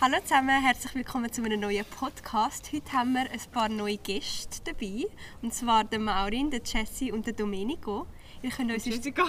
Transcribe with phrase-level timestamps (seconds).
[0.00, 2.70] Hallo zusammen, herzlich willkommen zu einem neuen Podcast.
[2.72, 5.06] Heute haben wir ein paar neue Gäste dabei.
[5.42, 8.06] Und zwar der Maurin, der Jessie und der Domenico.
[8.40, 9.24] Ihr könnt uns Jessica.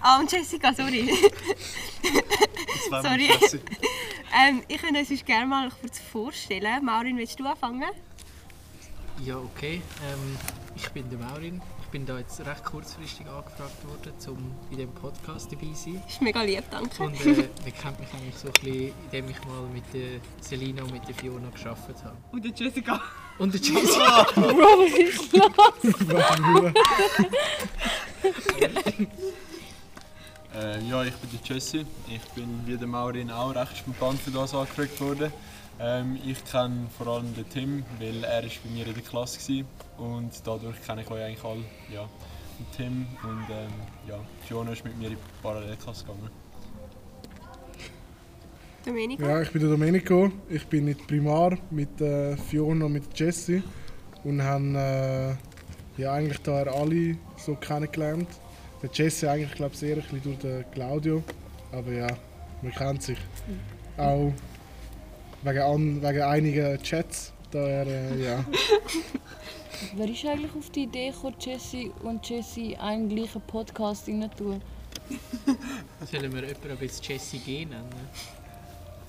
[0.00, 1.10] Ah, und Jessica, sorry.
[2.88, 3.26] Sorry.
[3.38, 3.60] Jesse.
[4.34, 6.82] ähm, ich könnte uns gerne mal kurz vorstellen.
[6.82, 7.84] Maurin, willst du anfangen?
[9.22, 9.82] Ja, okay.
[10.10, 10.38] Ähm,
[10.74, 11.60] ich bin der Maurin.
[11.94, 16.02] Ich bin da jetzt recht kurzfristig angefragt worden, um bei dem Podcast dabei zu sein.
[16.08, 17.04] Ist mega lieb, danke.
[17.04, 20.82] Und äh, man kennt mich eigentlich so ein bisschen, indem ich mal mit der Selina
[20.82, 22.16] und mit der Fiona gearbeitet habe.
[22.32, 23.00] Und die Jessica.
[23.38, 24.00] Und der Jesse.
[30.56, 31.84] Äh, ja, ich bin der Jesse.
[32.08, 35.32] Ich bin wie der Maurin auch recht spontan für das angefragt worden.
[35.80, 39.64] Ähm, ich kenne vor allem den Tim, weil er ist bei mir in der Klasse
[39.98, 40.06] war.
[40.06, 41.64] Und dadurch kenne ich euch eigentlich alle.
[41.92, 42.08] Ja,
[42.58, 43.72] den Tim und ähm,
[44.08, 46.30] ja, Fiona ist mit mir in die Parallelklasse gegangen.
[48.84, 49.22] Domenico?
[49.22, 50.30] Ja, ich bin der Domenico.
[50.48, 53.62] Ich bin in der Primar mit äh, Fiona und mit Jessie
[54.22, 55.30] und haben äh,
[55.96, 58.28] ja, eigentlich da alle so kennengelernt.
[58.82, 61.22] Der Jessie eigentlich glaube ich eher ein bisschen durch den Claudio,
[61.72, 62.06] aber ja,
[62.62, 63.18] man kennt sich.
[63.96, 64.32] Auch
[65.44, 67.32] wegen, an, wegen einigen Chats.
[67.50, 68.44] Daher, äh, ja.
[69.96, 74.62] Wer ist eigentlich auf die Idee gekommen, Jesse und Jesse einen gleichen Podcast rein tun?
[76.10, 77.84] Sollen wir jemanden ein bisschen Jesse G nennen?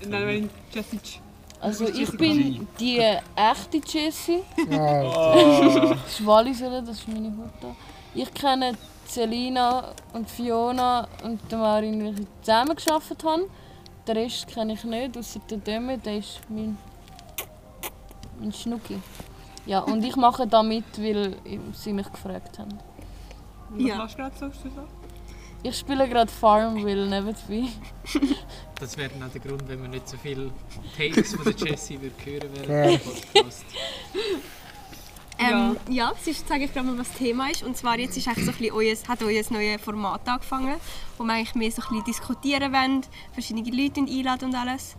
[0.06, 1.20] Nein, wenn Jessica.
[1.60, 4.42] Also ich bin die echte Jesse.
[4.70, 5.34] Ah,
[5.88, 7.74] Das ist Walliser, das ist meine Mutter.
[8.14, 8.74] Ich kenne
[9.06, 13.48] Selina und Fiona und Marin, die ich zusammen gearbeitet habe.
[14.06, 16.78] Den Rest kenne ich nicht, außer den Döme, der ist mein,
[18.38, 18.98] mein Schnucki.
[19.66, 21.36] Ja, und ich mache da mit, weil
[21.72, 22.78] sie mich gefragt haben.
[23.70, 23.96] Was Ja.
[23.96, 24.50] machst du gerade so?
[25.62, 27.68] Ich spiele gerade Farmville nebenbei.
[28.78, 30.52] Das wäre dann auch der Grund, wenn wir nicht so viele
[30.96, 33.00] Takes von der Jessie würden hören
[33.34, 33.42] Ja.
[35.38, 37.62] Ähm, ja, sonst sage ich gerade mal, was das Thema ist.
[37.62, 40.76] Und zwar jetzt ist eigentlich so ein bisschen euer, hat euer neues Format angefangen,
[41.18, 43.02] wo wir eigentlich mehr so ein bisschen diskutieren wollen,
[43.32, 44.96] verschiedene Leute einladen und alles.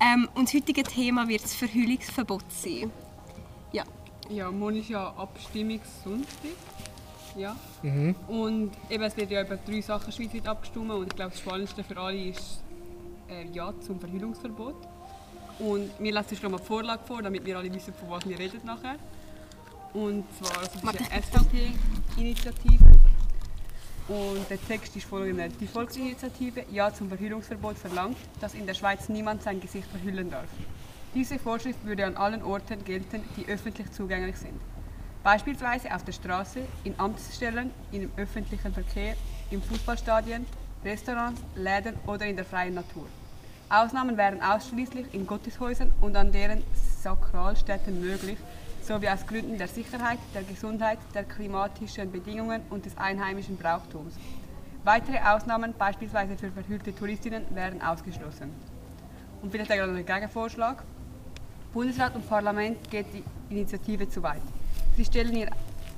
[0.00, 2.90] Ähm, und das heutige Thema wird das Verhüllungsverbot sein.
[4.28, 6.26] Ja, morgen ist ja Abstimmungssonntag.
[7.36, 7.54] Ja.
[7.82, 8.14] mhm.
[8.28, 11.84] Und eben, es wird ja über drei Sachen schweizweit abgestimmt und ich glaube, das Spannendste
[11.84, 12.62] für alle ist
[13.28, 14.76] äh, Ja zum Verhüllungsverbot.
[15.58, 18.38] Und mir lässt schon mal die Vorlage vor, damit wir alle wissen, von was wir
[18.38, 18.96] reden nachher.
[19.96, 22.84] Und zwar, also, das ist eine SVP-Initiative.
[24.08, 25.48] Und der Text ist folgender.
[25.48, 30.48] Die Volksinitiative Ja zum Verhüllungsverbot verlangt, dass in der Schweiz niemand sein Gesicht verhüllen darf.
[31.14, 34.60] Diese Vorschrift würde an allen Orten gelten, die öffentlich zugänglich sind.
[35.24, 39.16] Beispielsweise auf der Straße, in Amtsstellen, im öffentlichen Verkehr,
[39.50, 40.44] in Fußballstadien,
[40.84, 43.06] Restaurants, Läden oder in der freien Natur.
[43.70, 46.62] Ausnahmen wären ausschließlich in Gotteshäusern und an deren
[47.02, 48.36] Sakralstätten möglich,
[48.86, 54.14] sowie aus Gründen der Sicherheit, der Gesundheit, der klimatischen Bedingungen und des einheimischen Brauchtums.
[54.84, 58.52] Weitere Ausnahmen, beispielsweise für verhüllte Touristinnen, wären ausgeschlossen.
[59.42, 60.84] Und vielleicht ein Gegenvorschlag.
[61.72, 64.42] Bundesrat und Parlament geht die Initiative zu weit.
[64.96, 65.50] Sie stellen ihr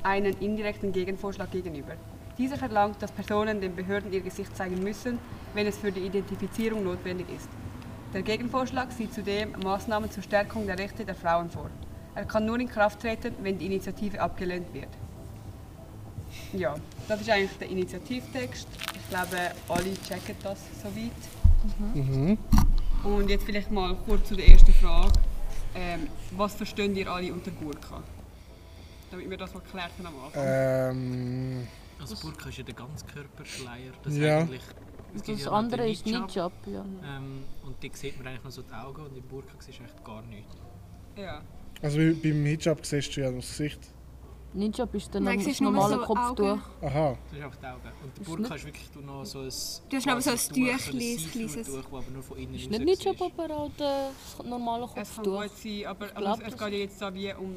[0.03, 1.93] einen indirekten Gegenvorschlag gegenüber.
[2.38, 5.19] Dieser verlangt, dass Personen den Behörden ihr Gesicht zeigen müssen,
[5.55, 7.49] wenn es für die Identifizierung notwendig ist.
[8.15, 11.69] Der Gegenvorschlag sieht zudem Maßnahmen zur Stärkung der Rechte der Frauen vor.
[12.14, 14.88] Er kann nur in Kraft treten, wenn die Initiative abgelehnt wird.
[16.52, 16.74] Ja,
[17.06, 18.69] das ist eigentlich der Initiativtext.
[18.94, 21.94] Ich glaube, alle checken das soweit.
[21.94, 22.38] Mhm.
[23.04, 25.12] Und jetzt vielleicht mal kurz zu der ersten Frage.
[25.74, 28.02] Ähm, was verstehen ihr alle unter Burka?
[29.10, 30.42] Damit wir das mal geklärt haben am Anfang.
[30.44, 31.69] Ähm,
[32.00, 33.92] Also Burka ist ja der Ganzkörperschleier.
[34.02, 34.38] Das Ja.
[34.40, 34.62] eigentlich,
[35.14, 36.84] es gibt Das ja andere ist Hijab, ja.
[37.04, 39.84] Ähm, und da sieht man eigentlich noch so die Augen und im Burka siehst du
[39.84, 40.54] echt gar nichts.
[41.16, 41.40] Ja.
[41.82, 43.78] Also bei- beim Hijab siehst du ja das Gesicht.
[44.54, 46.58] Hijab ist der Nein, das normale so Kopftuch.
[46.82, 47.16] Aha.
[47.30, 47.82] Das ist einfach die Augen.
[48.02, 49.52] Und der Ist Burka ist wirklich du noch so ein...
[49.90, 51.66] Du hast noch so ein Tüchli, ein kleines.
[51.66, 53.38] Tuch, das aber nur von innen Ist nicht Hijab, siehst.
[53.38, 55.42] aber auch das normale Es kann Kopftuch.
[55.42, 57.56] gut sein, aber glaub, also, es geht jetzt da wie um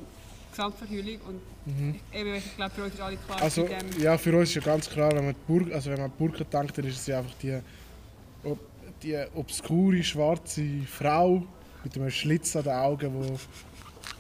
[0.52, 1.96] Gesamtverhüllung und Mhm.
[2.14, 3.68] eben, ich glaube für uns ist alle klar, Also,
[4.00, 6.14] ja, für uns ist ja ganz klar, wenn man die Burka, also wenn man an
[6.20, 7.60] die Burka denkt, dann ist es ja einfach die,
[9.02, 11.44] die obskure, schwarze Frau
[11.84, 13.40] mit einem Schlitz an den Augen, wo,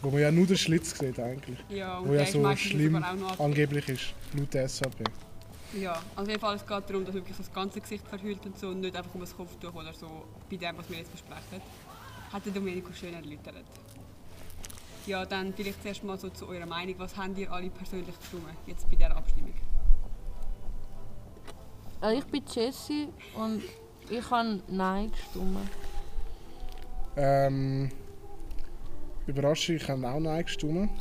[0.02, 1.58] wo man ja nur den Schlitz sieht eigentlich.
[1.70, 3.04] ja, und Wo ja so schlimm
[3.38, 5.04] angeblich ist, laut der SAP.
[5.80, 8.58] Ja, also auf jeden Fall es geht darum, dass wirklich das ganze Gesicht verhüllt und
[8.60, 11.62] so und nicht einfach um das Kopftuch oder so bei dem, was wir jetzt besprechen.
[12.34, 13.64] Hat der Domenico schön erläutert.
[15.06, 16.96] Ja, dann vielleicht zuerst mal so zu eurer Meinung.
[16.98, 19.54] Was habt ihr alle persönlich gestimmt, jetzt bei dieser Abstimmung?
[22.02, 23.64] Also ich bin Jessie und
[24.10, 25.58] ich habe Nein gestimmt.
[27.16, 27.90] Ähm,
[29.28, 30.92] Überraschung, ich habe auch Nein gestimmt.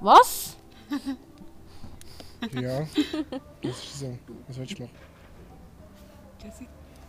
[0.00, 0.56] Was?
[2.52, 2.86] Ja,
[3.62, 4.18] das ist so.
[4.46, 4.94] Was willst du machen?
[6.42, 6.66] Jesse?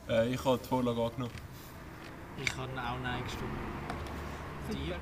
[0.10, 1.34] Äh, ich habe die Vorlage angenommen.
[2.44, 3.52] Ich habe auch Nein gestimmt.
[4.70, 4.96] Super.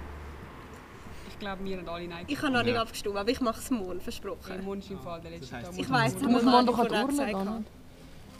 [1.29, 2.81] Ich glaube, wir haben alle Nein Ich habe noch nicht Ja.
[2.81, 4.63] abgestimmt, aber ich mache es morgen, Der versprochen.
[4.65, 5.77] Mund ist im Fall der letzte Das Tag.
[5.77, 5.89] Ich
[6.21, 7.65] wir musst mal morgen doch an die Urne.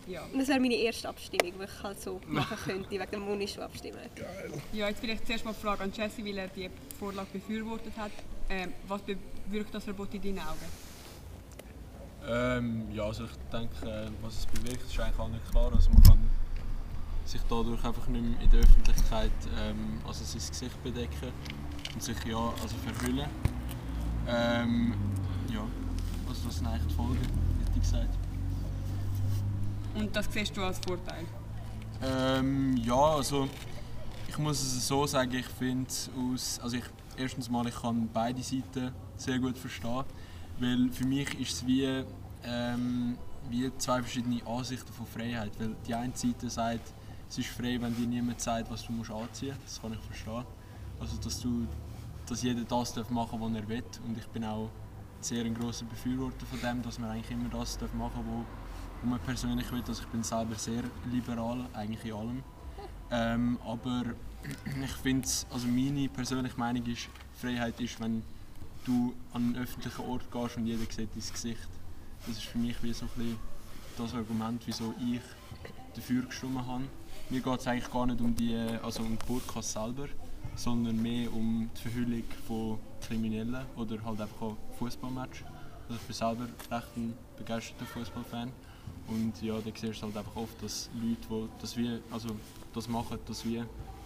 [0.07, 0.23] Ja.
[0.23, 3.47] Und das wäre meine erste Abstimmung, die ich halt so machen könnte, wegen dem Moni
[3.47, 3.99] schon abstimmen.
[4.71, 8.11] ja, jetzt vielleicht zuerst mal die Frage an Jesse, weil er die Vorlage befürwortet hat.
[8.49, 10.87] Ähm, was bewirkt das Verbot in deinen Augen?
[12.25, 15.71] Ähm, ja, also ich denke, äh, was es bewirkt, ist eigentlich auch nicht klar.
[15.73, 16.29] Also man kann
[17.25, 21.31] sich dadurch einfach nicht mehr in der Öffentlichkeit ähm, also sein Gesicht bedecken
[21.93, 23.27] und sich ja also verhüllen.
[24.27, 24.93] Ähm,
[25.53, 25.65] ja,
[26.27, 28.26] also das sind eigentlich die Folgen, hätte ich gesagt.
[29.97, 31.25] Und das siehst du als Vorteil?
[32.03, 33.49] Ähm, ja, also
[34.27, 36.83] ich muss es so sagen, ich finde aus, also ich,
[37.17, 40.03] erstens mal, ich kann beide Seiten sehr gut verstehen,
[40.59, 42.03] weil für mich ist es wie,
[42.43, 43.17] ähm,
[43.49, 46.93] wie zwei verschiedene Ansichten von Freiheit, weil die eine Seite sagt,
[47.27, 49.99] es ist frei, wenn dir niemand sagt, was du musst anziehen musst, das kann ich
[49.99, 50.45] verstehen.
[50.99, 51.67] Also dass, du,
[52.27, 54.69] dass jeder das darf machen was er will und ich bin auch
[55.21, 58.45] sehr ein grosser Befürworter von dem, dass man eigentlich immer das darf machen darf,
[59.01, 59.83] wo man persönlich will.
[59.87, 62.43] Also ich bin selber sehr liberal, eigentlich in allem.
[63.11, 64.03] Ähm, aber
[64.83, 67.09] ich finde, also meine persönliche Meinung ist,
[67.39, 68.23] Freiheit ist, wenn
[68.85, 71.67] du an einen öffentlichen Ort gehst und jeder sieht dein Gesicht.
[72.25, 73.39] Das ist für mich wie so ein bisschen
[73.97, 75.21] das Argument, wieso ich
[75.95, 76.83] dafür gestimmt habe.
[77.29, 80.07] Mir geht es eigentlich gar nicht um die, also um die Burkas selber,
[80.55, 85.43] sondern mehr um die Verhüllung von Kriminellen oder halt einfach auch Fußballmatch.
[85.89, 88.51] Also ich bin selber recht ein begeisterter Fußballfan
[89.07, 92.29] und ja, da siehst du halt einfach oft, dass Leute, die das, wie, also
[92.73, 93.63] das machen, das wie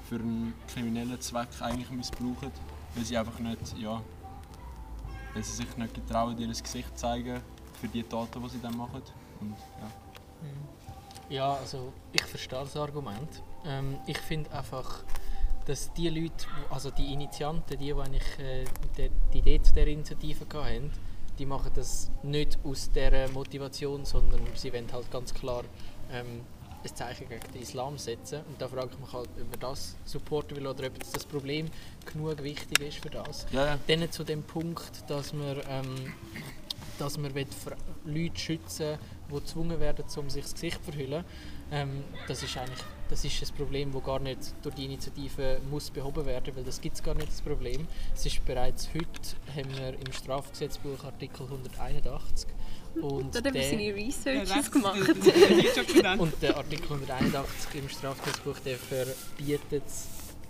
[0.07, 2.51] für einen kriminellen Zweck eigentlich missbrauchen,
[2.95, 4.01] weil sie einfach nicht, ja,
[5.33, 7.41] weil sie sich nicht getrauen, ihr Gesicht zu zeigen
[7.79, 9.01] für die Taten, die sie dann machen.
[9.39, 9.91] Und, ja.
[11.29, 13.41] Ja, also ich verstehe das Argument.
[13.65, 15.03] Ähm, ich finde einfach,
[15.65, 18.65] dass die Leute, also die Initianten, die, die eigentlich äh,
[19.33, 20.91] die Idee zu dieser Initiative hatten,
[21.41, 25.63] die machen das nicht aus dieser Motivation, sondern sie wollen halt ganz klar
[26.11, 26.41] ähm,
[26.83, 28.41] ein Zeichen gegen den Islam setzen.
[28.47, 31.65] Und da frage ich mich halt, ob man das supporten will oder ob das Problem
[32.05, 33.47] genug wichtig ist für das.
[33.51, 33.79] Ja, ja.
[33.87, 36.13] Dann zu dem Punkt, dass man, ähm,
[36.99, 37.47] dass man will
[38.05, 41.25] Leute schützen die gezwungen werden, um sich das Gesicht zu verhüllen.
[41.71, 45.91] Ähm, das ist eigentlich das ist ein Problem, das gar nicht durch die Initiative muss
[45.91, 47.87] behoben werden weil das gibt es gar nicht, das Problem.
[48.15, 49.05] Es ist bereits heute,
[49.55, 52.47] haben wir im Strafgesetzbuch Artikel 181
[53.01, 54.99] und Da hat er der- seine Researches gemacht.
[56.19, 59.83] und der Artikel 181 im Strafgesetzbuch der verbietet,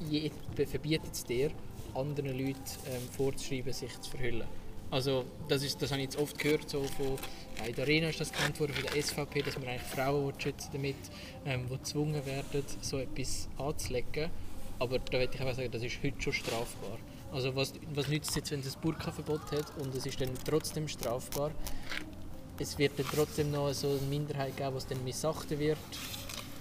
[0.10, 1.52] je, be- verbietet es dir,
[1.94, 4.48] anderen Leuten ähm, vorzuschreiben, sich zu verhüllen.
[4.92, 7.18] Also das, ist, das habe ich jetzt oft gehört, so von,
[7.66, 10.70] in der Arena ist das genannt worden, von der SVP, dass man eigentlich Frauen schützen
[10.74, 10.98] damit,
[11.46, 14.30] ähm, die gezwungen werden, so etwas anzulegen.
[14.80, 16.98] Aber da möchte ich einfach sagen, das ist heute schon strafbar.
[17.32, 20.32] Also was, was nützt es jetzt, wenn es ein Burka-Verbot hat und es ist dann
[20.46, 21.52] trotzdem strafbar?
[22.60, 25.78] Es wird dann trotzdem noch so eine Minderheit geben, was dann missachten wird.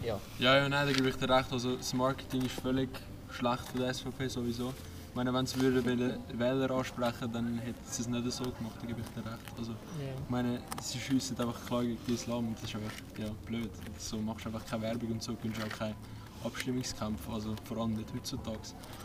[0.04, 1.52] Ja, Ja, ja, nein, da gebe ich dir recht.
[1.52, 2.88] Also das Marketing ist völlig
[3.32, 4.72] schlecht von der SVP sowieso.
[5.20, 9.02] Meine, wenn sie würden Wähler ansprechen dann hätten sie es nicht so gemacht, da gebe
[9.02, 9.52] ich dir recht.
[9.58, 9.76] Also, ja.
[10.24, 13.68] ich meine, sie schiessen einfach klar gegen den Islam und das ist einfach ja, blöd.
[13.98, 15.94] So machst du einfach keine Werbung und so gewinnst du auch keinen
[16.42, 18.60] Abstimmungskampf, also vor allem nicht heutzutage.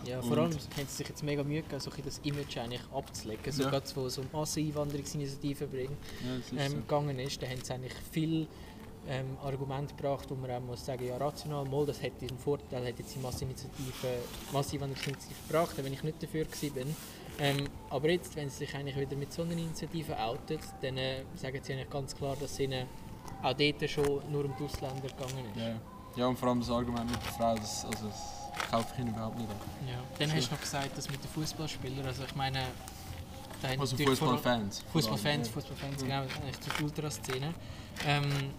[0.06, 2.84] Ja, vor Und- allem haben sie sich jetzt mega Mühe gegeben, so das Image eigentlich
[2.94, 3.52] abzulegen.
[3.52, 3.70] So Ja.
[3.72, 6.78] gerade wo es um Masseneinwanderungsinitiativen bringen, Ja, ist ähm, so.
[6.78, 8.48] gegangen ist, da haben sie eigentlich viel
[9.08, 12.88] ähm, Argumente gebracht, wo man auch muss sagen, ja rational, mal, das hätte einen Vorteil,
[12.88, 14.08] hat jetzt die Masseninitiative,
[14.52, 16.96] Masseneinwanderungsinitiative gebracht, wenn ich nicht dafür gewesen bin.
[17.38, 21.24] Ähm, aber jetzt, wenn sie sich eigentlich wieder mit so einer Initiative outet, dann äh,
[21.36, 22.88] sagen sie eigentlich ganz klar, dass es ihnen
[23.44, 25.60] auch dort schon nur um die Ausländer gegangen ist.
[25.60, 25.76] Ja, ja.
[26.16, 29.10] ja, und vor allem das Argument mit der Frau, das, also, das kaufe ich ihnen
[29.10, 29.58] überhaupt nicht an.
[29.88, 30.00] Ja.
[30.18, 32.60] Dann hast du noch gesagt, dass mit den Fußballspielern, also ich meine,
[33.62, 34.84] da haben Also Fußballfans.
[34.92, 37.54] Fußballfans, Fußballfans, genau, eigentlich zur Ultraszene.
[38.06, 38.54] Ähm,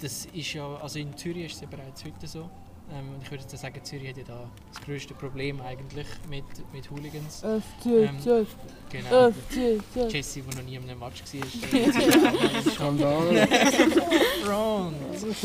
[0.00, 2.48] das ist ja, also in Zürich ist es ja bereits heute so.
[2.92, 6.44] Ähm, und ich würde jetzt sagen, Zürich hat ja da das größte Problem eigentlich mit,
[6.72, 7.36] mit Hooligans.
[7.42, 8.46] FCZ,
[8.90, 9.30] Genau.
[9.32, 10.12] FCZ.
[10.12, 13.48] Jesse, der noch nie in einem Match war, ist Skandal.
[14.44, 14.96] Front.
[15.14, 15.40] Es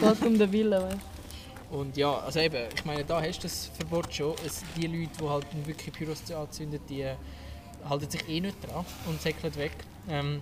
[0.00, 0.98] geht um den Willen, weißt
[1.72, 4.34] Und ja, also eben, ich meine, da hast du das Verbot schon.
[4.46, 7.04] Es, die Leute, die halt wirklich Pyros anzünden, die
[7.88, 9.72] halten sich eh nicht dran und säckeln weg.
[10.08, 10.40] Ähm,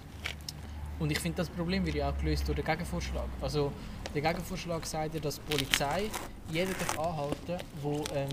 [0.99, 3.27] und ich finde, das Problem wird ja auch gelöst durch den Gegenvorschlag.
[3.41, 3.73] Also
[4.15, 6.11] der Gegenvorschlag sagt ja, dass die Polizei
[6.51, 8.29] jeden darf anhalten, wo ähm,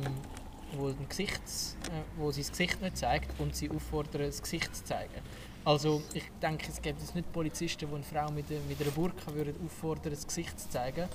[0.77, 4.83] wo, ein Gesichts, äh, wo das Gesicht nicht zeigt und sie auffordern, das Gesicht zu
[4.85, 5.21] zeigen.
[5.65, 9.33] Also ich denke, es gibt nicht Polizisten, die eine Frau mit, einer- mit einer Burka
[9.33, 11.07] würden auffordern, das Gesicht zu zeigen,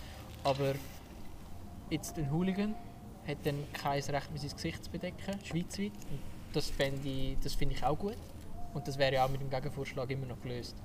[0.44, 0.74] aber
[1.90, 2.74] jetzt ein Hooligan
[3.26, 5.92] hat dann kein Recht mehr, sein Gesicht zu bedecken, schweizweit.
[6.10, 6.20] Und
[6.52, 6.70] das
[7.04, 8.16] ich, das finde ich auch gut.
[8.74, 10.76] Und das wäre ja auch mit dem Gegenvorschlag immer noch gelöst.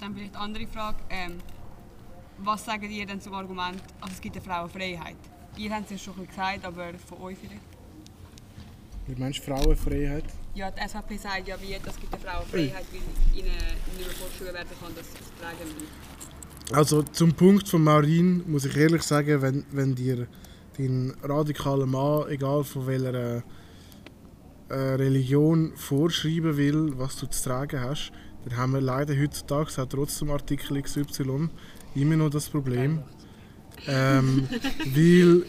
[0.00, 0.98] Dann vielleicht eine andere Frage.
[1.10, 1.38] Ähm,
[2.38, 5.16] was sagt ihr denn zum Argument, also es gibt eine Frauenfreiheit?
[5.56, 7.62] Ihr habt es ja schon gesagt, aber von euch vielleicht?
[9.06, 10.24] Wie meinst du Frauenfreiheit?
[10.54, 14.54] Ja, die SVP sagt ja, wie, es gibt eine Frauenfreiheit, weil ihnen nicht mehr vorgeschrieben
[14.54, 16.14] werden kann, dass sie es tragen müssen.
[16.72, 20.26] Also zum Punkt von Maureen muss ich ehrlich sagen, wenn, wenn dir
[20.78, 23.42] dein radikaler Mann, egal von welcher
[24.70, 28.12] äh, Religion, vorschreiben will, was du zu tragen hast,
[28.44, 31.48] dann haben wir leider heutzutage auch trotzdem Artikel XY
[31.94, 33.02] immer noch das Problem.
[33.86, 34.48] Ähm,
[34.94, 35.44] weil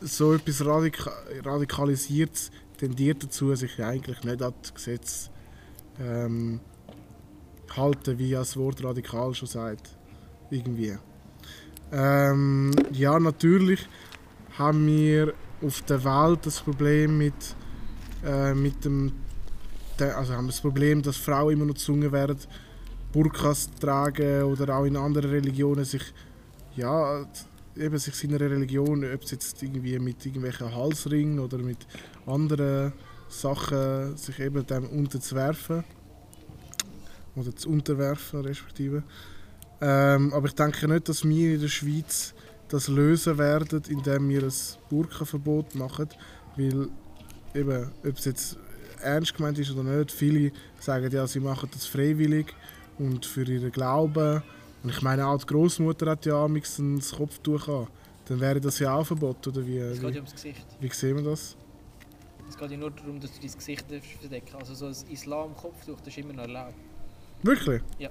[0.00, 1.10] so etwas Radika
[1.42, 5.30] Radikalisiertes tendiert dazu, sich eigentlich nicht an das Gesetz
[6.00, 6.60] ähm,
[7.76, 9.96] halten, wie das Wort radikal schon sagt.
[10.50, 10.96] Irgendwie.
[11.92, 13.88] Ähm, ja, natürlich
[14.58, 17.34] haben wir auf der Welt das Problem mit,
[18.24, 19.12] äh, mit dem.
[20.00, 22.38] Also haben wir das Problem, dass Frauen immer noch gezwungen werden,
[23.12, 26.02] Burkas zu tragen oder auch in anderen Religionen sich.
[26.76, 27.24] Ja,
[27.76, 31.86] eben sich seiner Religion, ob es jetzt irgendwie mit irgendwelchen Halsringen oder mit
[32.26, 32.92] anderen
[33.28, 35.84] Sachen sich eben dem unterzuwerfen
[37.36, 39.02] oder zu unterwerfen respektive.
[39.80, 42.34] Ähm, aber ich denke nicht, dass wir in der Schweiz
[42.68, 44.52] das lösen werden, indem wir ein
[44.88, 46.08] Burkenverbot machen,
[46.56, 46.88] weil
[47.54, 48.56] eben, ob es jetzt
[49.04, 52.46] ernst gemeint ist oder nicht, viele sagen ja, sie machen das freiwillig
[52.98, 54.42] und für ihren Glauben.
[54.82, 57.86] Und ich meine auch die Großmutter hat ja amigs ein Kopftuch an.
[58.26, 60.64] Dann wäre das ja auch verboten, oder wie, Es geht ja ums Gesicht.
[60.80, 61.56] wie sehen wir das?
[62.48, 63.84] Es geht ja nur darum, dass du dein Gesicht
[64.20, 66.74] verdecken Also so ein Islam-Kopftuch, das ist immer noch erlaubt.
[67.42, 67.82] Wirklich?
[67.98, 68.08] Ja.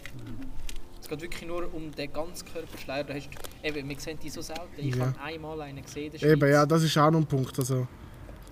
[1.02, 3.04] Es geht wirklich nur um den Ganzkörperschleier.
[3.04, 4.62] Da hast du, eben, wir sehen die so selten.
[4.78, 5.08] Ich Ja.
[5.08, 7.58] habe einmal einen gesehen Eben, ja, das ist auch noch ein Punkt.
[7.60, 7.88] Also,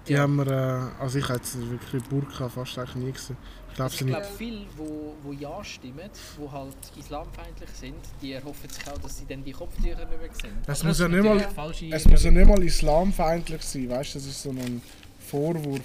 [0.08, 0.22] die Ja.
[0.22, 3.38] haben wir, äh, also ich habe jetzt wirklich Burka fast eigentlich nie gesehen.
[3.70, 4.14] Ich glaube, Ich sie nicht.
[4.18, 9.18] glaube, viele, wo, wo ja stimmen, die halt islamfeindlich sind, die erhoffen sich auch, dass
[9.18, 10.58] sie dann die Kopftücher nicht mehr sehen.
[10.68, 14.20] Es muss ja nicht natürlich mal- Es muss ja nicht mal islamfeindlich sein, weißt du?
[14.20, 14.82] Das ist so ein
[15.20, 15.80] Vorwurf.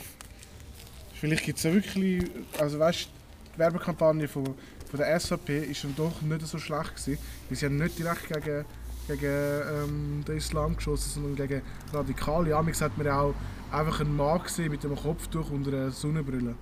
[1.15, 2.25] Vielleicht gibt es ja wirklich,
[2.59, 3.09] also weißt du,
[3.55, 7.19] die Werbekampagne von, von der SVP ist dann doch nicht so schlecht gewesen,
[7.49, 8.65] weil sie haben nicht direkt gegen,
[9.07, 12.51] gegen ähm, den Islam geschossen, sondern gegen Radikale.
[12.51, 12.63] Ja,
[12.99, 13.35] man ja auch
[13.71, 16.55] einfach einen Mann gesehen mit einem Kopftuch und einer Sonnenbrille.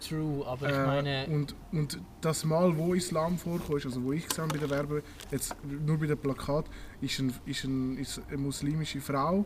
[0.00, 4.26] True, aber ich Äh, meine, und, und das Mal, wo Islam vorkommt, also wo ich
[4.26, 6.66] gesehen bei der Werbe, jetzt nur bei dem Plakat,
[7.00, 9.44] ist, ein, ist, ein, ist eine muslimische Frau,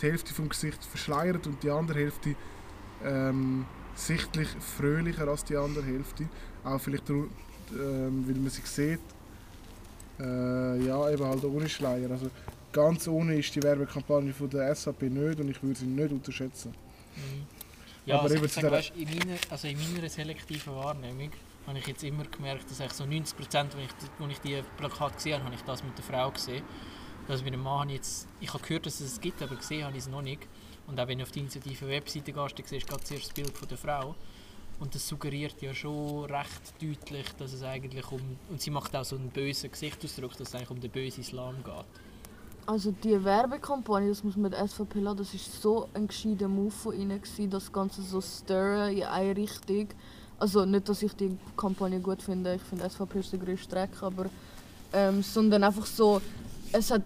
[0.00, 2.36] die Hälfte vom Gesicht verschleiert und die andere Hälfte
[3.04, 6.28] ähm, sichtlich fröhlicher als die andere Hälfte.
[6.64, 7.28] Auch vielleicht, ähm,
[7.70, 9.00] weil man sie sieht.
[10.20, 12.10] Äh, ja, eben halt ohne Schleier.
[12.10, 12.30] Also
[12.72, 16.74] ganz ohne ist die Werbekampagne von der SAP nicht und ich würde sie nicht unterschätzen.
[17.16, 17.46] Mhm.
[18.06, 21.30] Ja, Aber also eben ich sage, weißt, in, meiner, also in meiner selektiven Wahrnehmung
[21.66, 24.62] habe ich jetzt immer gemerkt, dass eigentlich so 90 Prozent, als ich, als ich die
[24.76, 26.64] Plakat gesehen habe, habe ich das mit der Frau gesehen.
[27.28, 29.54] Das mit dem Mann habe ich jetzt, ich habe gehört, dass es es gibt, aber
[29.54, 30.48] gesehen habe ich es noch nicht.
[30.86, 33.56] Und auch wenn du auf die Initiative-Webseite gehst, dann siehst du gerade zuerst das Bild
[33.56, 34.16] von der Frau.
[34.80, 38.38] Und das suggeriert ja schon recht deutlich, dass es eigentlich um...
[38.48, 41.62] Und sie macht auch so einen bösen Gesichtsausdruck, dass es eigentlich um den bösen Islam
[41.62, 41.86] geht.
[42.66, 46.94] Also die Werbekampagne, das muss man SVP lassen, das ist so ein gescheiter Move von
[46.94, 49.88] ihnen gewesen, das Ganze so stirren in eine Richtung.
[50.38, 54.02] Also nicht, dass ich die Kampagne gut finde, ich finde SVP ist der grösste Dreck,
[54.02, 54.26] aber
[54.92, 56.20] ähm, sondern einfach so,
[56.72, 57.02] es hat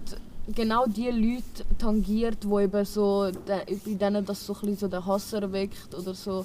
[0.54, 5.32] genau die Leute tangiert, wo eben so, bei denen das so ein so den Hass
[5.32, 6.44] erweckt oder so,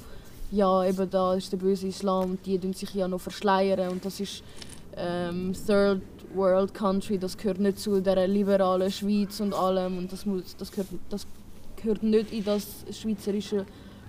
[0.51, 4.03] ja eben da ist der böse Islam und die tun sich ja noch verschleiern und
[4.03, 4.43] das ist
[4.99, 6.01] ähm, Third
[6.33, 10.71] World Country, das gehört nicht zu der liberalen Schweiz und allem und das, muss, das,
[10.71, 11.25] gehört, das
[11.81, 13.65] gehört nicht in das schweizerische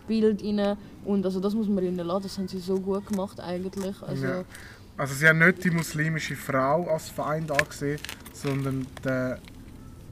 [0.07, 3.41] Bild rein und also das muss man ihnen lassen, das haben sie so gut gemacht
[3.41, 4.03] eigentlich.
[4.03, 4.45] Also, Ja.
[4.97, 7.99] Also sie haben nicht die muslimische Frau als Feind angesehen,
[8.35, 9.39] sondern der,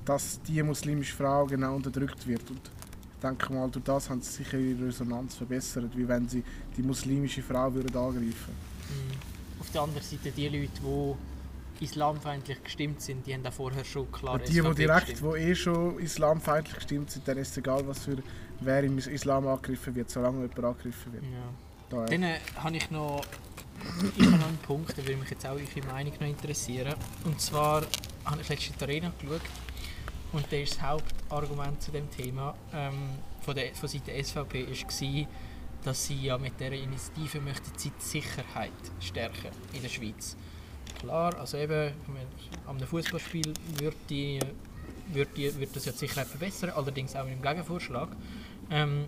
[0.07, 2.49] dass die muslimische Frau genau unterdrückt wird.
[2.49, 6.43] Und ich denke mal, durch das haben sie sicher ihre Resonanz verbessert, wie wenn sie
[6.75, 8.55] die muslimische Frau würden angreifen
[8.89, 9.38] Mhm.
[9.69, 10.71] Auf der anderen Seite die Leute,
[11.79, 15.07] die islamfeindlich gestimmt sind, die haben auch vorher schon klar Und die, die SVP direkt,
[15.09, 15.35] gestimmt.
[15.35, 18.17] die eh schon islamfeindlich gestimmt sind, dann ist es egal, was für
[18.61, 21.23] wer im Islam angegriffen wird, solange jemand angegriffen wird.
[21.25, 21.29] Ja.
[21.91, 22.07] Daher.
[22.07, 23.21] Dann äh, habe ich noch,
[24.17, 26.95] ich habe noch einen Punkt, da würde mich jetzt auch eure Meinung noch interessieren.
[27.27, 27.83] Und zwar
[28.25, 29.43] habe ich letztens die Arena geschaut
[30.33, 33.11] und da ist das Haupt, Hauptargument zu dem Thema ähm,
[33.43, 35.27] von der von Seite SVP war,
[35.85, 40.37] dass sie ja mit dieser Initiative möchte die Sicherheit stärken in der Schweiz.
[41.01, 41.93] Klar, also eben
[42.67, 43.97] einem Fußballspiel wird,
[45.13, 48.09] wird, wird das ja die Sicherheit verbessern, allerdings auch mit dem Gegenvorschlag.
[48.71, 49.07] Ähm,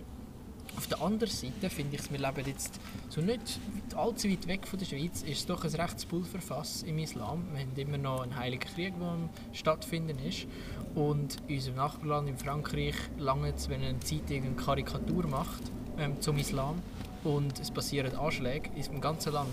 [0.77, 3.59] auf der anderen Seite finde ich, wir leben jetzt so nicht
[3.93, 7.45] allzu weit weg von der Schweiz, ist doch ein rechtes Pulverfass im Islam.
[7.51, 10.47] Wir haben immer noch einen heiligen Krieg, der am stattfinden ist.
[10.95, 16.19] Und in unserem Nachbarland in Frankreich lange es, wenn eine Zeitung eine Karikatur macht ähm,
[16.19, 16.81] zum Islam
[17.23, 19.49] und es passieren Anschläge im ganzen Land.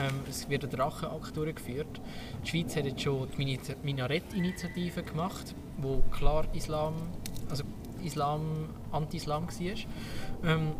[0.00, 2.00] Ähm, es wird ein Drachenakt durchgeführt.
[2.44, 6.94] Die Schweiz hat jetzt schon die Minarett-Initiative gemacht, wo klar Islam,
[7.50, 7.64] also
[8.04, 9.76] Islam, Anti-Islam war.
[10.44, 10.72] Ähm,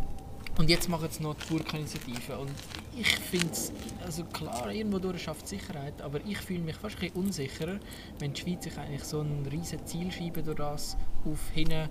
[0.58, 2.36] und jetzt machen sie noch die Burka-Initiative.
[2.38, 2.50] Und
[2.96, 3.72] ich finde es,
[4.04, 7.78] also klar, irgendwo durch schafft Sicherheit, aber ich fühle mich fast ein bisschen unsicherer,
[8.18, 11.88] wenn die Schweiz sich eigentlich so ein riesen Zielscheibe durch das auf hinten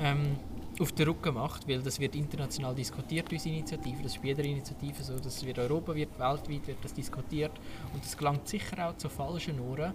[0.00, 0.36] ähm,
[0.80, 4.44] auf den Rücken macht, weil das wird international diskutiert, unsere Initiative, das ist bei jeder
[4.44, 7.52] Initiative so, das wird Europa, wird weltweit wird das diskutiert
[7.92, 9.92] und das gelangt sicher auch zu falschen Ohren.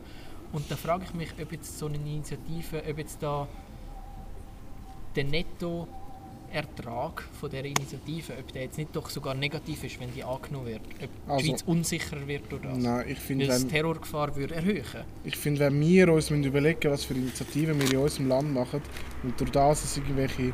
[0.54, 3.48] Und da frage ich mich, ob jetzt so eine Initiative, ob jetzt da
[5.16, 5.24] der
[6.56, 10.68] Nettoertrag von dieser Initiative, ob der jetzt nicht doch sogar negativ ist, wenn die angenommen
[10.68, 12.78] wird, ob die Also- Schweiz unsicherer wird durch das.
[12.78, 14.84] Nein, ich weil finde, es die wenn, Terrorgefahr würde erhöhen.
[15.24, 18.82] ich finde, wenn wir uns müssen überlegen was für Initiativen wir in unserem Land machen
[19.24, 20.54] und durch das es irgendwelche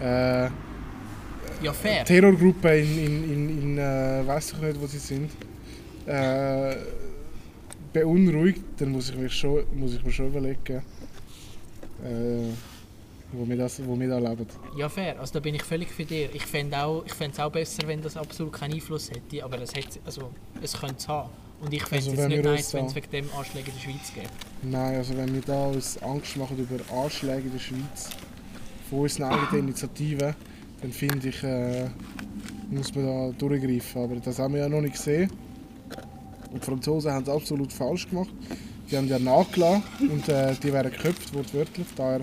[0.00, 0.48] äh,
[1.62, 2.04] Ja, fair.
[2.04, 5.30] Terrorgruppen in, in, in, in äh, weiß ich nicht, wo sie sind,
[6.06, 6.76] äh,
[7.92, 10.82] beunruhigt, dann muss ich, mich schon, muss ich mir schon überlegen,
[12.02, 12.48] äh,
[13.32, 14.46] wo, wir das, wo wir da leben.
[14.76, 15.18] Ja, fair.
[15.18, 16.34] Also da bin ich völlig für dir.
[16.34, 19.72] Ich fände auch, ich fänd's auch besser, wenn das absolut keinen Einfluss hätte, aber es,
[20.04, 21.30] also, es könnte es haben.
[21.60, 24.12] Und ich fände Also es nicht nice, wenn es wegen dem Anschläge in der Schweiz
[24.14, 24.30] gibt.
[24.62, 28.10] Nein, also wenn wir da uns Angst machen über Anschläge in der Schweiz
[28.90, 30.34] von unseren eigenen Initiativen,
[30.80, 31.88] dann finde ich, äh,
[32.68, 34.02] muss man da durchgreifen.
[34.02, 35.30] Aber das haben wir ja noch nicht gesehen.
[36.50, 38.30] Und die Franzosen haben es absolut falsch gemacht.
[38.90, 41.86] Die haben ja nachgelassen und äh, die werden geköpft, wortwörtlich.
[41.96, 42.20] Daher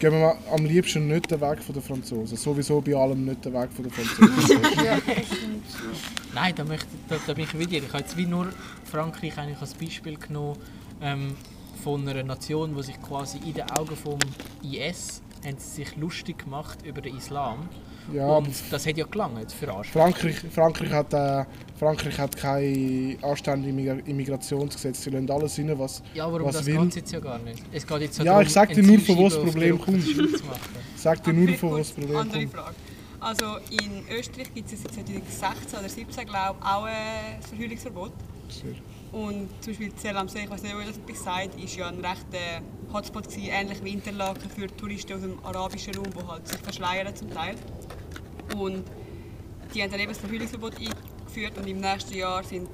[0.00, 2.36] gehen wir mal am liebsten nicht den Weg von den Franzosen.
[2.36, 4.60] Sowieso bei allem nicht den Weg von den Franzosen.
[6.34, 7.82] Nein, da, möchte, da, da bin ich mit dir.
[7.82, 8.48] Ich habe jetzt wie nur
[8.90, 10.56] Frankreich eigentlich als Beispiel genommen
[11.02, 11.36] ähm,
[11.84, 14.18] von einer Nation, die sich quasi in den Augen vom
[14.62, 17.68] IS haben sie sich lustig gemacht über den Islam.
[18.12, 19.92] Ja, Und das hat ja gelangt für Anschläge.
[19.98, 21.44] Frankreich, Frankreich, hat, äh,
[21.78, 25.02] Frankreich hat kein anständiges Immigra- Immigrationsgesetz.
[25.02, 26.02] Sie lassen alles rein, was...
[26.14, 27.62] Ja, aber um was das will- geht es jetzt ja gar nicht.
[27.72, 30.60] Es geht jetzt Ja, darum, ich sag dir nur, von wo das Problem zu machen.
[30.96, 32.52] Sagt dir nur, von wo das Problem andere kommt.
[32.54, 32.74] Frage.
[33.20, 38.12] Also in Österreich gibt es seit 2016 oder 2017 glaube ich auch ein Verhüllungsverbot.
[39.12, 41.76] Und zum Beispiel Zell am See, ich weiß nicht, ob ihr das etwas sagt, ist
[41.76, 46.26] ja ein rechter Hotspot gewesen, ähnlich wie Interlaken für Touristen aus dem arabischen Raum, die
[46.28, 47.56] halt sich verschleiern zum Teil.
[48.56, 48.84] Und
[49.74, 52.68] die haben dann eben das Verhüllungsverbot eingeführt und im nächsten Jahr sind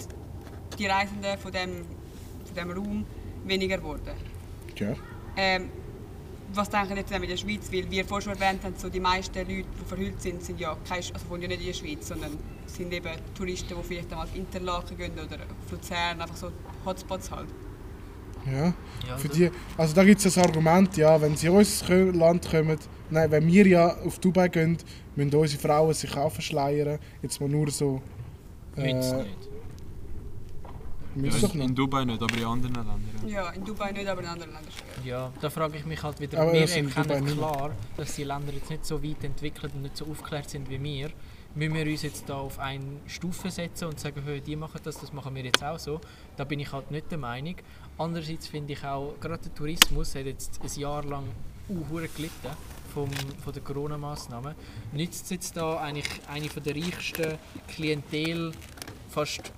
[0.79, 1.85] die Reisenden von dem,
[2.45, 3.07] von dem Raum
[3.45, 4.13] weniger geworden.
[4.77, 4.95] Ja.
[5.37, 5.71] Ähm,
[6.55, 7.71] was denken jetzt mit der Schweiz?
[7.73, 10.77] Weil wir vorhin schon erwähnt haben, so die meisten Leute, die verhüllt sind, sind ja
[10.89, 14.27] keine, also wohnen ja nicht in der Schweiz, sondern sind eben Touristen, die vielleicht einmal
[14.27, 16.53] auf Interlaken gehen oder auf Luzern, einfach so
[16.85, 17.49] Hotspots halt.
[18.51, 18.73] Ja.
[19.09, 22.13] Ja, Für das- die, also da gibt es das Argument, ja, wenn sie in unser
[22.13, 22.79] Land kommen,
[23.11, 24.79] nein, wenn wir ja auf Dubai gehen,
[25.17, 26.99] müssen unsere Frauen sich auch verschleiern.
[27.23, 28.01] Jetzt mal nur so.
[28.77, 29.49] Müssen sie Äh, nicht.
[31.15, 33.01] müssen Ja, doch in, in Dubai nicht, aber in anderen Ländern.
[33.27, 33.29] Ja.
[33.45, 35.07] Ja, in Dubai nicht, aber in anderen Ländern schon.
[35.07, 36.39] Ja, da frage ich mich halt wieder.
[36.41, 37.37] Aber wir Dubai erkennen nicht.
[37.39, 40.83] klar, dass die Länder jetzt nicht so weit entwickelt und nicht so aufgeklärt sind wie
[40.83, 41.11] wir.
[41.57, 45.01] Müssen wir uns jetzt da auf eine Stufe setzen und sagen, hey, die machen das,
[45.01, 46.03] das machen wir jetzt auch so.
[46.37, 47.57] Da bin ich halt nicht der Meinung.
[47.97, 51.25] Andererseits finde ich auch, gerade der Tourismus hat jetzt ein Jahr lang
[51.71, 52.51] uh, gelitten
[52.93, 53.11] vom,
[53.43, 54.55] von den Corona-Massnahmen.
[54.93, 57.39] Nützt es jetzt da eigentlich eine von der reichsten
[57.69, 58.53] Klientel
[59.09, 59.51] fast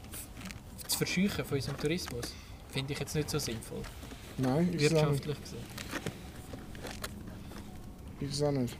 [0.86, 2.32] zu verscheuchen von unserem Tourismus?
[2.70, 3.82] Finde ich jetzt nicht so sinnvoll,
[4.36, 4.80] Nein, nicht.
[4.80, 5.64] wirtschaftlich gesehen.
[8.20, 8.76] Es auch nicht.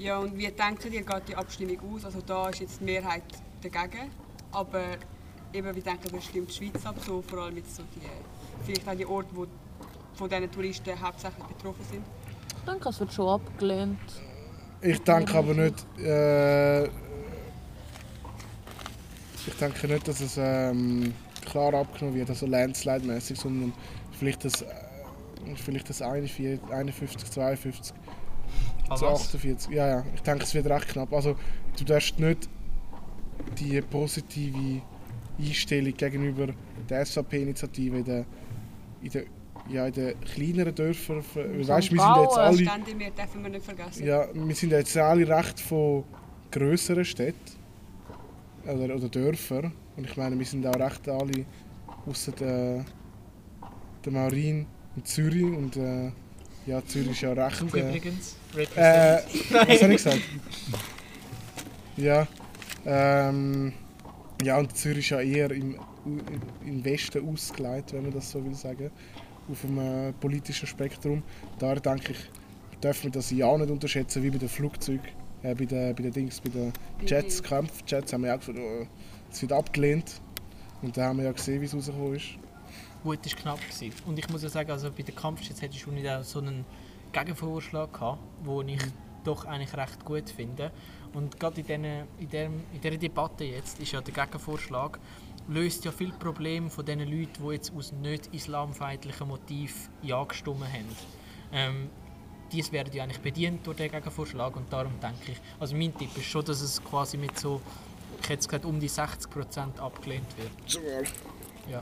[0.00, 2.06] Ja, und wie denkt ihr, geht die Abstimmung aus?
[2.06, 3.22] Also da ist jetzt die Mehrheit
[3.60, 4.10] dagegen,
[4.50, 4.96] aber
[5.52, 6.94] eben, wie denkt ihr, stimmt die Schweiz ab?
[7.06, 8.00] So, vor allem jetzt so die,
[8.64, 9.46] vielleicht auch die Orte, wo
[10.14, 12.02] von diesen Touristen hauptsächlich betroffen sind.
[12.56, 13.98] Ich denke, es wird schon abgelehnt.
[14.80, 15.86] Ich denke aber nicht.
[15.98, 16.90] Äh, ich
[19.60, 21.12] denke nicht, dass es ähm,
[21.44, 23.74] klar abgenommen wird, also landslide-mäßig, sondern
[24.18, 24.66] vielleicht das, äh,
[25.56, 27.94] vielleicht das 41, 51, 52
[28.96, 29.70] zu 48.
[29.72, 30.04] Ja, ja.
[30.14, 31.12] Ich denke, es wird recht knapp.
[31.12, 31.36] Also,
[31.78, 32.48] du darfst nicht
[33.58, 34.82] die positive
[35.38, 36.48] Einstellung gegenüber
[36.88, 38.24] der SVP-Initiative in der,
[39.02, 39.24] in der
[39.68, 43.64] ja, in den kleineren Dörfern, weißt, wir sind jetzt alle, Stände wir dürfen wir nicht
[43.64, 44.04] vergessen.
[44.04, 46.04] ja, wir sind jetzt alle recht von
[46.50, 47.38] grösseren Städten
[48.64, 51.44] oder, oder Dörfern und ich meine, wir sind auch recht alle
[52.06, 52.84] außer der,
[54.04, 56.10] der Maurin in Zürich und äh,
[56.66, 57.60] ja, Zürich ist ja recht...
[57.60, 58.36] Du Äh, übrigens.
[58.76, 59.18] äh,
[59.50, 60.20] was habe ich gesagt?
[61.96, 62.26] Ja,
[62.86, 63.72] ähm,
[64.42, 65.76] ja, und Zürich ist ja eher im,
[66.64, 68.90] im Westen ausgelegt, wenn man das so will sagen,
[69.50, 71.22] auf dem äh, politischen Spektrum.
[71.58, 72.18] Da denke ich,
[72.82, 75.02] dürfen wir das ja nicht unterschätzen, wie bei den Flugzeugen,
[75.42, 76.72] äh, bei den, bei den Dings, bei den
[77.04, 78.86] Jets, Kampfjets, haben wir auch gefunden, oh,
[79.30, 80.20] es wird abgelehnt.
[80.82, 82.38] Und da haben wir ja gesehen, wie es rausgekommen ist.
[83.02, 83.60] Gut, es war knapp.
[83.60, 83.92] Gewesen.
[84.06, 86.64] Und ich muss ja sagen, also bei den Kampfjets hätte ich schon nicht so einen
[87.12, 88.82] Gegenvorschlag gehabt, den ich
[89.24, 90.70] doch eigentlich recht gut finde.
[91.12, 91.84] Und gerade in, diesen,
[92.18, 94.98] in, dem, in dieser Debatte jetzt ist ja der Gegenvorschlag,
[95.48, 100.62] löst ja viele Probleme von den Leuten, die jetzt aus nicht islamfeindlichen Motiv Ja gestimmt
[100.62, 100.96] haben.
[101.52, 101.90] Ähm,
[102.52, 106.16] dies werden ja eigentlich bedient durch den Gegenvorschlag und darum denke ich, also mein Tipp
[106.16, 107.60] ist schon, dass es quasi mit so,
[108.22, 110.82] ich hätte es gesagt, um die 60% abgelehnt wird.
[111.70, 111.80] Ja.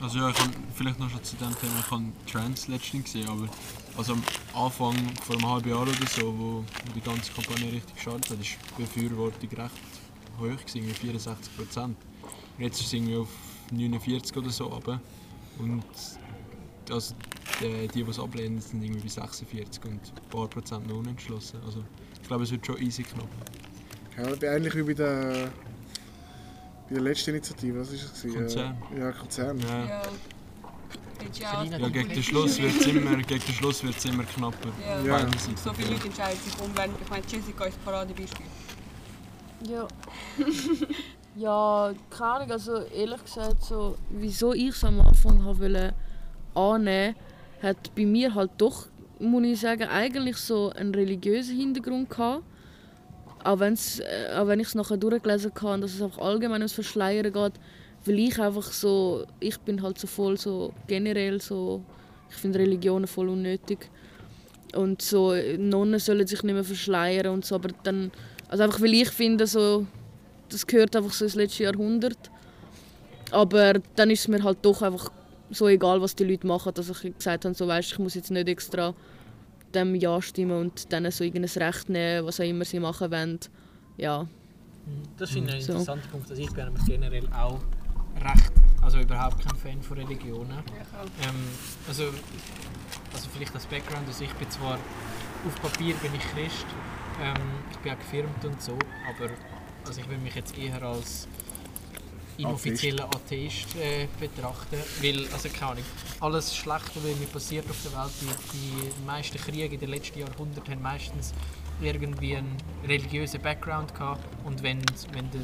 [0.00, 3.28] Also ja, ich habe vielleicht noch schon zu dem Thema, ich habe Trans letztens gesehen,
[3.28, 3.48] aber
[3.98, 4.22] also am
[4.54, 8.56] Anfang, vor einem halben Jahr oder so, wo die ganze Kampagne richtig gestartet hat, ist
[8.78, 9.70] die Befürwortung recht
[10.38, 11.96] hoch, gewesen, irgendwie 64 Prozent.
[12.58, 13.28] Jetzt ist es irgendwie auf
[13.70, 15.00] 49 oder so runter.
[15.58, 15.84] Und
[16.90, 17.14] also
[17.60, 21.60] die, die, es ablehnen, sind irgendwie bei 46 und ein paar Prozent noch unentschlossen.
[21.64, 21.84] Also
[22.20, 23.28] ich glaube, es wird schon easy knapp.
[24.16, 25.52] Ja, ähnlich wie bei der,
[26.90, 28.22] bei der letzten Initiative, was ist es?
[28.22, 28.38] gewesen?
[28.40, 28.82] Konzern.
[28.98, 29.58] Ja, Konzern.
[29.60, 29.86] Ja.
[29.86, 30.02] Ja.
[31.38, 34.70] Ja gegen den Schluss wird es immer, gegen den Schluss wird's immer knapper.
[34.84, 35.20] Ja.
[35.20, 35.28] Ja.
[35.54, 38.46] So viele Leute entscheiden sich um, wenn, ich meine, Jessica ist das Paradebeispiel.
[39.68, 39.86] Ja.
[41.36, 45.94] ja, keine Ahnung, also ehrlich gesagt, so, wieso ich es am Anfang habe wollte
[46.54, 47.14] annehmen,
[47.62, 48.86] hat bei mir halt doch,
[49.20, 52.42] muss ich sagen, eigentlich so einen religiösen Hintergrund gehabt.
[53.42, 56.72] Auch, wenn's, äh, auch wenn ich es nachher durchgelesen habe, dass es einfach allgemein ums
[56.72, 57.52] Verschleiern geht,
[58.04, 61.82] weil ich einfach so, ich bin halt so voll so generell so,
[62.30, 63.90] ich finde Religionen voll unnötig.
[64.74, 68.12] Und so, Nonnen sollen sich nicht mehr verschleiern und so, aber dann
[68.50, 69.86] also einfach weil ich finde, so,
[70.48, 72.18] das gehört einfach so ins letzte Jahrhundert.
[73.30, 75.12] Aber dann ist es mir halt doch einfach
[75.50, 78.32] so egal, was die Leute machen, dass ich gesagt habe, so, weißt, ich muss jetzt
[78.32, 78.92] nicht extra
[79.74, 83.38] dem Ja stimmen und denen so irgendein Recht nehmen, was auch immer sie machen wollen.
[83.96, 84.26] Ja,
[85.18, 85.72] Das finde ich ein So.
[85.72, 86.30] interessanter Punkt.
[86.30, 87.60] Also ich bin nämlich generell auch
[88.24, 88.52] recht,
[88.82, 90.50] also überhaupt kein Fan von Religionen.
[91.22, 91.34] Ähm,
[91.86, 92.04] also,
[93.12, 94.78] also vielleicht als Background, also ich bin zwar
[95.46, 96.66] auf Papier bin ich Christ,
[97.22, 97.34] ähm,
[97.70, 99.30] ich bin auch gefirmt und so, aber
[99.86, 101.28] also ich will mich jetzt eher als
[102.42, 105.84] inoffizieller Atheist äh, betrachten, weil, also keine Ahnung,
[106.20, 108.12] alles Schlechte, was mir passiert auf der Welt,
[108.52, 111.32] die, die meisten Kriege in den letzten Jahrhunderten haben meistens
[111.82, 114.24] irgendwie einen religiösen Background gehabt.
[114.44, 115.40] Und wenn, wenn der,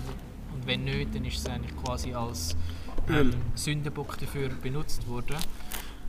[0.54, 2.56] und wenn nicht, dann ist es eigentlich quasi als
[3.08, 5.36] ähm, Sündenbock dafür benutzt worden.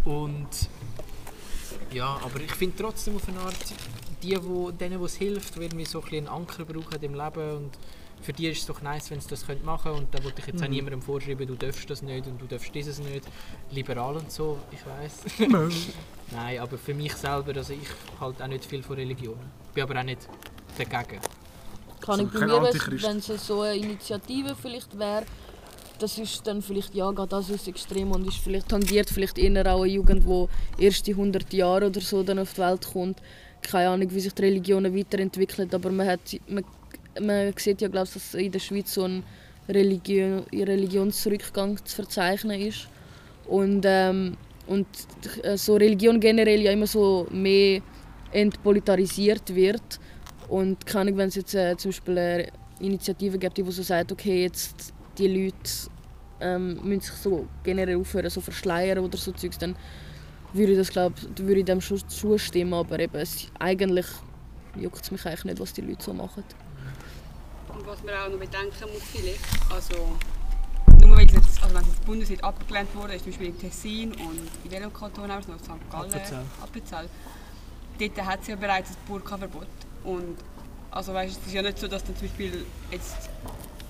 [0.06, 0.48] Und
[1.94, 3.56] ja, aber ich finde trotzdem auf eine Art,
[4.24, 7.14] die, wo, denen, wo es hilft, die irgendwie so ein bisschen einen Anker brauchen im
[7.14, 7.72] Leben und
[8.22, 10.42] für die ist es doch nice, wenn sie das können machen können und da wollte
[10.42, 13.26] ich jetzt auch niemandem vorschreiben, du darfst das nicht und du darfst dieses nicht.
[13.72, 15.50] Liberal und so, ich weiß.
[16.32, 17.88] Nein, aber für mich selber, also ich
[18.20, 19.52] halte auch nicht viel von Religionen.
[19.74, 20.28] Bin aber auch nicht
[20.78, 21.22] dagegen.
[22.02, 25.26] kann So ich bei kein mir, wenn es so eine Initiative vielleicht wäre,
[26.00, 29.74] das ist dann vielleicht, ja, geht das ins Extrem und ist vielleicht tangiert vielleicht eher
[29.74, 33.22] auch eine Jugend, die erst die 100 Jahre oder so dann auf die Welt kommt.
[33.62, 36.64] Keine Ahnung, wie sich die Religionen weiterentwickeln, aber man, hat, man,
[37.22, 39.24] man sieht ja, glaube ich, dass in der Schweiz so ein
[39.70, 42.88] Religion, Religionsrückgang zu verzeichnen ist.
[43.48, 44.88] Und, ähm, und
[45.44, 47.82] äh, so Religion generell ja immer so mehr
[48.32, 50.00] entpolitarisiert wird.
[50.50, 52.48] Und keine Ahnung, wenn es jetzt äh, zum Beispiel eine
[52.80, 55.90] Initiative gibt, die so sagt, okay, jetzt die Leute
[56.40, 59.76] ähm, müssen sich so generell aufhören, so verschleiern oder so Zeugs, dann
[60.54, 64.06] würde ich das glaub, würde ich dem schon zustimmen, aber eben, es, eigentlich
[64.76, 66.44] juckt es mich eigentlich nicht, was die Leute so machen.
[67.78, 70.18] Und was man auch noch bedenken muss, vielleicht, also
[71.02, 73.60] nur weil es jetzt, also wenn es jetzt bundesweit abgelehnt wurde, ist zum Beispiel in
[73.60, 75.92] Tessin und in welchem Kanton auch noch, St.
[75.92, 76.46] Gallen, Appenzell.
[76.64, 77.10] Appenzell,
[78.00, 79.68] dort hat es ja bereits ein Burka-Verbot.
[80.04, 80.38] Und
[80.90, 83.16] also weißt, es ist ja nicht so, dass dann zum Beispiel jetzt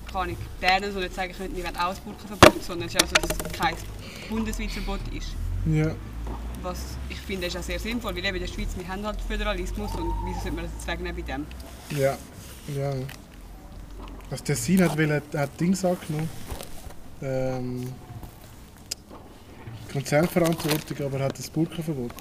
[0.08, 3.08] ich Bern so nicht sagen können, wir wollen auch ein Burka-Verbot, sondern es ist auch
[3.08, 3.74] so, dass es kein
[4.28, 5.34] bundesweites Verbot ist.
[5.66, 5.94] Ja.
[6.62, 9.20] Was ich finde, ist auch sehr sinnvoll, weil eben in der Schweiz, wir haben halt
[9.20, 11.46] Föderalismus und wieso sollte man das jetzt wegnehmen bei dem?
[11.98, 12.18] Ja.
[12.74, 12.92] ja.
[14.30, 16.28] Was Tessin hat, will, hat, hat Dings angenommen.
[17.22, 17.92] Ähm,
[19.92, 22.12] Konzernverantwortung, aber hat das Burkenverbot.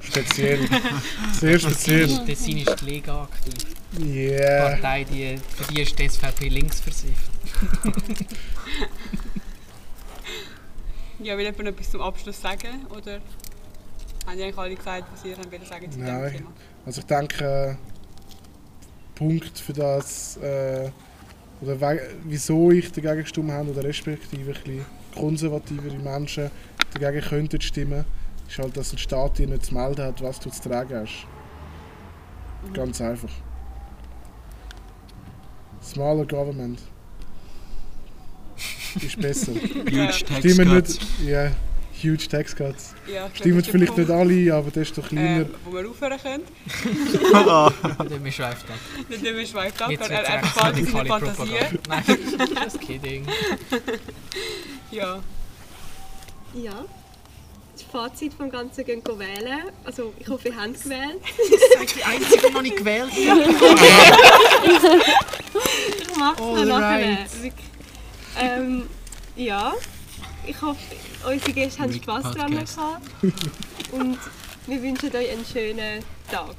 [0.00, 0.60] Speziell.
[1.38, 2.24] Sehr speziell.
[2.24, 3.54] Tessin ist die Liga aktiv.
[3.92, 4.70] Die Yeah.
[4.70, 7.30] Partei, die, für die ist die SVP links versifft.
[11.22, 12.86] Ja, will jemand noch etwas zum Abschluss sagen?
[12.96, 13.20] Oder
[14.26, 16.32] haben die eigentlich alle gesagt, was ihr haben wollt sagen zu diesem Nein.
[16.32, 16.52] Thema?
[16.86, 17.74] Also ich denke, äh,
[19.20, 20.90] Punkt für das, äh,
[21.60, 26.50] oder we- wieso ich dagegen gestimmt habe, oder respektive ein bisschen konservativere Menschen
[26.98, 28.04] dagegen könnten stimmen,
[28.48, 31.26] ist halt, dass der Staat dir nicht zu melden hat, was du zu tragen hast.
[32.72, 33.28] Ganz einfach.
[35.82, 36.78] Smaller Government.
[39.00, 39.52] Ist besser.
[39.52, 41.00] Ja, Huge Tax Stimmen nicht.
[41.26, 41.50] Ja,
[42.02, 42.94] huge Tax Cuts.
[43.06, 45.42] ja, Stimmen das ist vielleicht nicht alle, aber desto kleiner.
[45.42, 46.44] Äh, wo wir aufhören können.
[47.98, 48.76] Dann wir schweift ab.
[49.08, 51.80] Nicht immer schweift ab, Jetzt er, wird er es verfällt in seine radikale Fantasien.
[51.82, 52.48] Propaganda.
[52.48, 53.26] Nein, just kidding.
[54.90, 55.20] Ja.
[56.54, 56.84] Ja.
[57.72, 59.60] Das Fazit vom Ganzen gehen wählen.
[59.84, 61.20] Also ich hoffe, ihr habt gewählt.
[61.74, 63.20] Das ist die einzige, die noch nicht gewählt hat.
[65.98, 67.26] Ich mache es dann nachher.
[68.38, 68.82] Ähm,
[69.36, 69.74] ja.
[70.46, 70.78] Ich hoffe,
[71.26, 72.76] unsere Gäste haben Spass dran Podcast.
[72.76, 73.02] gehabt.
[73.92, 74.18] Und
[74.66, 76.54] wir wünschen euch einen schönen Tag.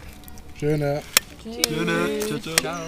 [0.59, 1.01] Schöne.
[1.43, 2.19] Schöne.
[2.27, 2.55] Ciao, ciao.
[2.55, 2.81] Ciao.